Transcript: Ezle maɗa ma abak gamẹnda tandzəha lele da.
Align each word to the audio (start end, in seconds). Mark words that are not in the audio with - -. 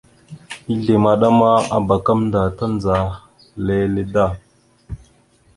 Ezle 0.71 0.93
maɗa 1.03 1.27
ma 1.39 1.49
abak 1.75 2.01
gamẹnda 2.05 2.41
tandzəha 2.57 3.09
lele 3.65 4.03
da. 4.13 4.25